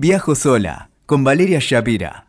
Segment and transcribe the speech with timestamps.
[0.00, 2.28] Viajo sola con Valeria Shapira.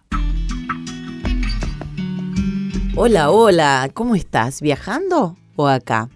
[2.96, 4.60] Hola, hola, ¿cómo estás?
[4.60, 6.10] ¿Viajando o acá?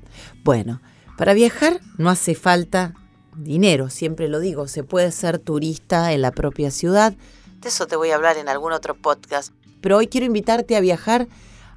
[0.43, 0.81] Bueno,
[1.15, 2.95] para viajar no hace falta
[3.37, 7.13] dinero, siempre lo digo, se puede ser turista en la propia ciudad,
[7.61, 10.81] de eso te voy a hablar en algún otro podcast, pero hoy quiero invitarte a
[10.81, 11.27] viajar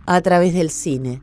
[0.07, 1.21] a través del cine.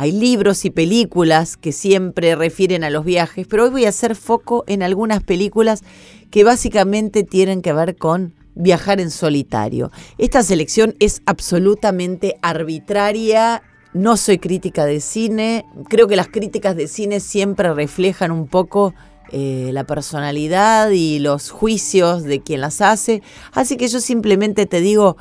[0.00, 4.16] Hay libros y películas que siempre refieren a los viajes, pero hoy voy a hacer
[4.16, 5.82] foco en algunas películas
[6.30, 9.90] que básicamente tienen que ver con viajar en solitario.
[10.16, 13.62] Esta selección es absolutamente arbitraria.
[13.92, 15.66] No soy crítica de cine.
[15.90, 18.94] Creo que las críticas de cine siempre reflejan un poco
[19.32, 23.20] eh, la personalidad y los juicios de quien las hace.
[23.52, 25.18] Así que yo simplemente te digo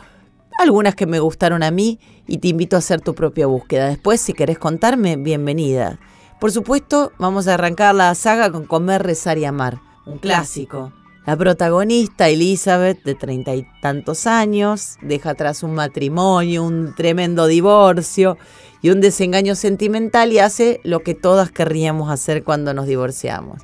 [0.60, 3.88] algunas que me gustaron a mí y te invito a hacer tu propia búsqueda.
[3.88, 6.00] Después, si querés contarme, bienvenida.
[6.40, 10.92] Por supuesto, vamos a arrancar la saga con Comer, Rezar y Amar, un clásico.
[11.26, 18.38] La protagonista, Elizabeth, de treinta y tantos años, deja atrás un matrimonio, un tremendo divorcio
[18.82, 23.62] y un desengaño sentimental y hace lo que todas querríamos hacer cuando nos divorciamos,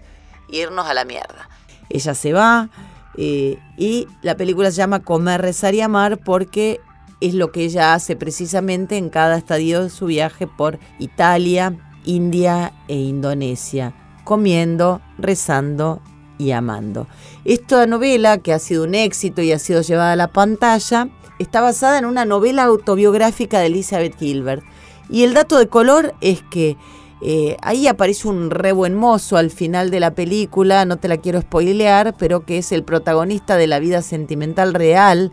[0.48, 1.50] irnos a la mierda.
[1.90, 2.70] Ella se va
[3.18, 6.80] eh, y la película se llama Comer, Rezar y Amar porque
[7.22, 12.74] es lo que ella hace precisamente en cada estadio de su viaje por Italia, India
[12.88, 13.94] e Indonesia,
[14.24, 16.02] comiendo, rezando
[16.38, 17.08] y amando.
[17.46, 21.62] Esta novela, que ha sido un éxito y ha sido llevada a la pantalla, está
[21.62, 24.64] basada en una novela autobiográfica de Elizabeth Gilbert.
[25.10, 26.78] Y el dato de color es que
[27.22, 31.18] eh, ahí aparece un re buen mozo al final de la película, no te la
[31.18, 35.32] quiero spoilear, pero que es el protagonista de la vida sentimental real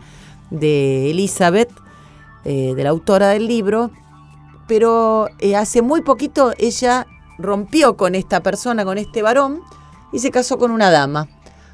[0.49, 1.71] de Elizabeth,
[2.45, 3.91] eh, de la autora del libro.
[4.67, 7.05] Pero eh, hace muy poquito ella
[7.37, 9.61] rompió con esta persona, con este varón,
[10.13, 11.27] y se casó con una dama.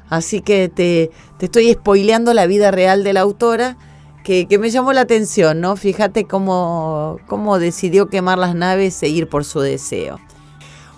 [0.08, 3.76] Así que te, estoy spoileando la vida real de la autora,
[4.24, 5.76] que, me llamó la atención, ¿no?
[5.76, 10.20] Fíjate cómo, cómo decidió quemar las naves e ir por su deseo.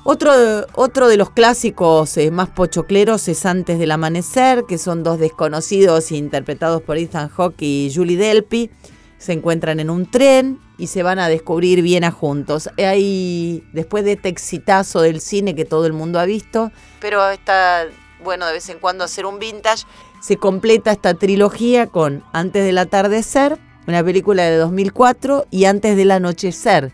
[0.05, 0.33] Otro,
[0.75, 6.11] otro de los clásicos eh, más pochocleros es Antes del Amanecer, que son dos desconocidos
[6.11, 8.71] interpretados por Ethan Hawke y Julie Delpy.
[9.19, 12.69] Se encuentran en un tren y se van a descubrir bien a juntos.
[12.77, 17.87] Hay, después de este exitazo del cine que todo el mundo ha visto, pero está
[18.25, 19.85] bueno de vez en cuando hacer un vintage,
[20.23, 26.13] se completa esta trilogía con Antes del atardecer, una película de 2004, y Antes del
[26.13, 26.93] anochecer,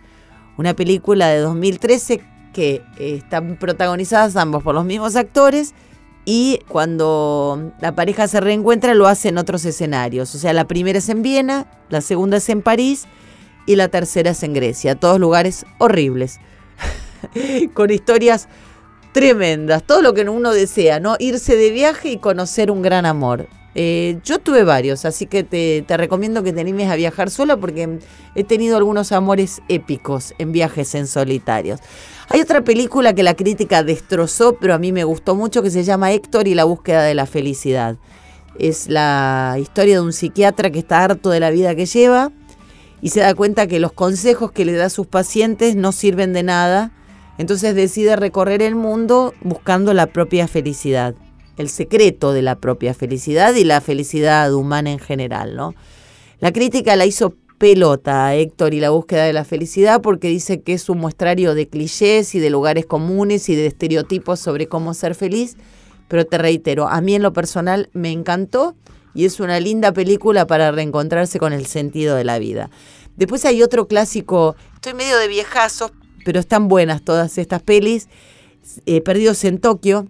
[0.56, 2.22] una película de 2013
[2.54, 5.74] que están protagonizadas ambos por los mismos actores
[6.24, 10.34] y cuando la pareja se reencuentra lo hace en otros escenarios.
[10.34, 13.06] O sea, la primera es en Viena, la segunda es en París
[13.66, 14.94] y la tercera es en Grecia.
[14.94, 16.40] Todos lugares horribles,
[17.74, 18.48] con historias
[19.12, 21.16] tremendas, todo lo que uno desea, ¿no?
[21.18, 23.48] Irse de viaje y conocer un gran amor.
[23.74, 28.00] Eh, yo tuve varios, así que te, recomiendo que te animes a viajar solo porque
[28.34, 31.80] he tenido algunos amores épicos en viajes en solitarios.
[32.28, 35.84] Hay otra película que la crítica destrozó, pero a mí me gustó mucho, que se
[35.84, 37.96] llama Héctor y la búsqueda de la felicidad.
[38.58, 42.32] Es la historia de un psiquiatra que está harto de la vida que lleva
[43.00, 46.32] y se da cuenta que los consejos que le da a sus pacientes no sirven
[46.32, 46.90] de nada,
[47.38, 51.14] entonces decide recorrer el mundo buscando la propia felicidad
[51.58, 55.74] el secreto de la propia felicidad y la felicidad humana en general, ¿no?
[56.40, 60.62] La crítica la hizo pelota a Héctor y la búsqueda de la felicidad porque dice
[60.62, 64.94] que es un muestrario de clichés y de lugares comunes y de estereotipos sobre cómo
[64.94, 65.56] ser feliz,
[66.06, 68.76] pero te reitero, a mí en lo personal me encantó
[69.12, 72.70] y es una linda película para reencontrarse con el sentido de la vida.
[73.16, 75.90] Después hay otro clásico, estoy medio de viejazos,
[76.28, 78.06] pero están buenas todas estas pelis,
[78.84, 80.08] eh, Perdidos en Tokio,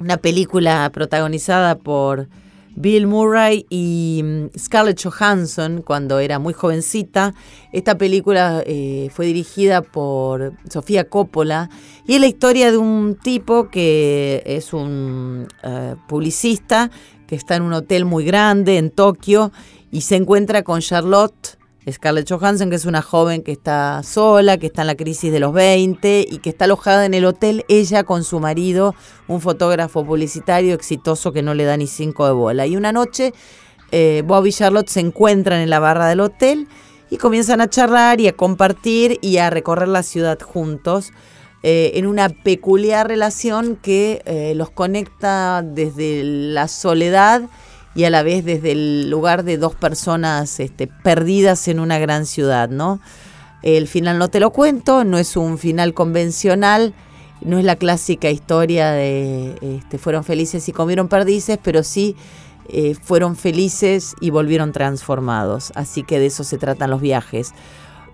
[0.00, 2.26] una película protagonizada por
[2.74, 7.34] Bill Murray y mm, Scarlett Johansson cuando era muy jovencita.
[7.70, 11.68] Esta película eh, fue dirigida por Sofía Coppola
[12.06, 16.90] y es la historia de un tipo que es un eh, publicista
[17.26, 19.52] que está en un hotel muy grande en Tokio
[19.90, 21.58] y se encuentra con Charlotte
[21.90, 25.40] Scarlett Johansson, que es una joven que está sola, que está en la crisis de
[25.40, 28.94] los 20 y que está alojada en el hotel, ella con su marido,
[29.26, 32.66] un fotógrafo publicitario exitoso que no le da ni cinco de bola.
[32.66, 33.32] Y una noche
[33.90, 36.68] eh, Bob y Charlotte se encuentran en la barra del hotel
[37.10, 41.12] y comienzan a charlar y a compartir y a recorrer la ciudad juntos.
[41.64, 47.42] Eh, en una peculiar relación que eh, los conecta desde la soledad
[47.94, 52.26] y a la vez desde el lugar de dos personas este, perdidas en una gran
[52.26, 53.00] ciudad, ¿no?
[53.62, 56.94] El final no te lo cuento, no es un final convencional,
[57.40, 62.16] no es la clásica historia de este, fueron felices y comieron perdices, pero sí
[62.68, 65.72] eh, fueron felices y volvieron transformados.
[65.74, 67.52] Así que de eso se tratan los viajes.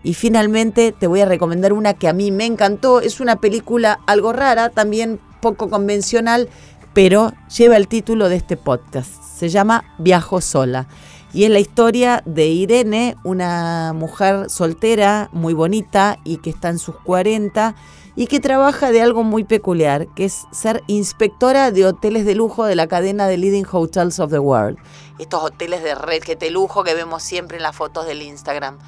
[0.03, 3.01] Y finalmente te voy a recomendar una que a mí me encantó.
[3.01, 6.49] Es una película algo rara, también poco convencional,
[6.95, 9.23] pero lleva el título de este podcast.
[9.23, 10.89] Se llama Viajo sola.
[11.33, 16.79] Y es la historia de Irene, una mujer soltera, muy bonita y que está en
[16.79, 17.75] sus 40
[18.17, 22.65] y que trabaja de algo muy peculiar, que es ser inspectora de hoteles de lujo
[22.65, 24.77] de la cadena de Leading Hotels of the World.
[25.21, 28.79] Estos hoteles de red que te lujo que vemos siempre en las fotos del Instagram.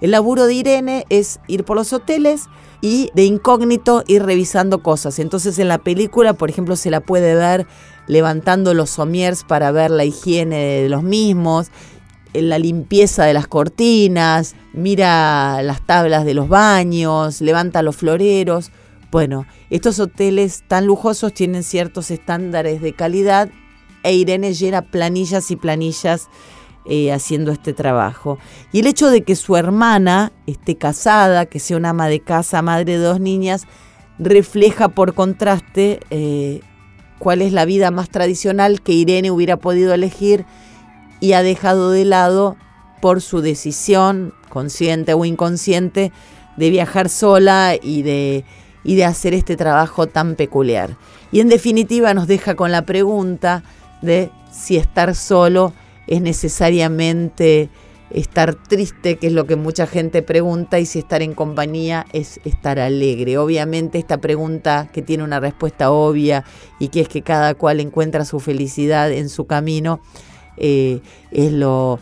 [0.00, 2.44] El laburo de Irene es ir por los hoteles
[2.80, 5.18] y de incógnito ir revisando cosas.
[5.18, 7.66] Entonces en la película, por ejemplo, se la puede ver
[8.06, 11.70] levantando los somiers para ver la higiene de los mismos,
[12.32, 18.70] la limpieza de las cortinas, mira las tablas de los baños, levanta los floreros.
[19.10, 23.48] Bueno, estos hoteles tan lujosos tienen ciertos estándares de calidad
[24.02, 26.28] e Irene llena planillas y planillas
[26.88, 28.38] eh, haciendo este trabajo.
[28.72, 32.62] Y el hecho de que su hermana esté casada, que sea una ama de casa,
[32.62, 33.66] madre de dos niñas,
[34.18, 36.60] refleja por contraste eh,
[37.18, 40.44] cuál es la vida más tradicional que Irene hubiera podido elegir
[41.20, 42.56] y ha dejado de lado
[43.00, 46.12] por su decisión, consciente o inconsciente,
[46.56, 48.44] de viajar sola y de,
[48.84, 50.96] y de hacer este trabajo tan peculiar.
[51.32, 53.62] Y en definitiva nos deja con la pregunta
[54.02, 55.72] de si estar solo
[56.06, 57.70] es necesariamente
[58.10, 62.40] estar triste, que es lo que mucha gente pregunta, y si estar en compañía es
[62.44, 63.38] estar alegre.
[63.38, 66.44] Obviamente esta pregunta que tiene una respuesta obvia
[66.78, 70.00] y que es que cada cual encuentra su felicidad en su camino,
[70.56, 71.00] eh,
[71.32, 71.98] es lo,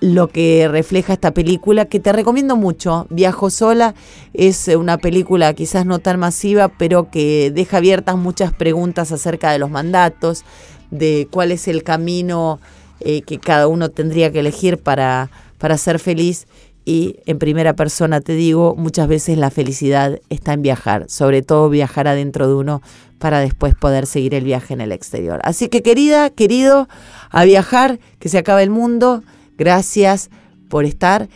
[0.00, 3.06] lo que refleja esta película, que te recomiendo mucho.
[3.10, 3.94] Viajo sola
[4.32, 9.58] es una película quizás no tan masiva, pero que deja abiertas muchas preguntas acerca de
[9.58, 10.44] los mandatos,
[10.90, 12.60] de cuál es el camino
[13.00, 16.46] eh, que cada uno tendría que elegir para, para ser feliz.
[16.84, 21.70] Y en primera persona te digo, muchas veces la felicidad está en viajar, sobre todo
[21.70, 22.82] viajar adentro de uno
[23.18, 25.40] para después poder seguir el viaje en el exterior.
[25.44, 26.88] Así que querida, querido,
[27.30, 29.22] a viajar, que se acabe el mundo.
[29.56, 30.28] Gracias
[30.68, 31.28] por estar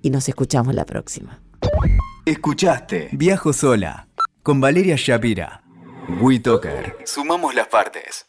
[0.00, 1.40] y nos escuchamos la próxima.
[2.24, 4.08] Escuchaste Viajo sola
[4.42, 5.62] con Valeria Shapira.
[6.20, 6.96] WeToker.
[7.04, 8.26] Sumamos las partes.